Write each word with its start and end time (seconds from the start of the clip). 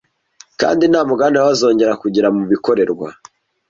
kandi 0.61 0.83
nta 0.87 1.01
mugabane 1.09 1.37
baba 1.37 1.49
bazongera 1.51 1.99
kugira 2.01 2.27
mu 2.35 2.41
bikorerwa 2.51 3.07